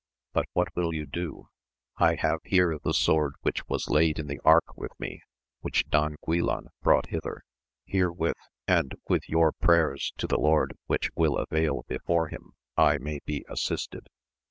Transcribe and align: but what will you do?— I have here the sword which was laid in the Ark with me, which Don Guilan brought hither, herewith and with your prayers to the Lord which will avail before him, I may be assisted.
but 0.33 0.47
what 0.53 0.75
will 0.75 0.95
you 0.95 1.05
do?— 1.05 1.47
I 1.97 2.15
have 2.15 2.39
here 2.43 2.79
the 2.83 2.91
sword 2.91 3.33
which 3.41 3.67
was 3.67 3.87
laid 3.87 4.17
in 4.17 4.25
the 4.25 4.39
Ark 4.43 4.75
with 4.75 4.89
me, 4.99 5.21
which 5.59 5.89
Don 5.89 6.15
Guilan 6.25 6.69
brought 6.81 7.09
hither, 7.09 7.43
herewith 7.85 8.37
and 8.67 8.95
with 9.07 9.29
your 9.29 9.51
prayers 9.51 10.11
to 10.17 10.25
the 10.25 10.39
Lord 10.39 10.75
which 10.87 11.11
will 11.15 11.37
avail 11.37 11.85
before 11.87 12.29
him, 12.29 12.53
I 12.75 12.97
may 12.97 13.19
be 13.27 13.45
assisted. 13.47 14.07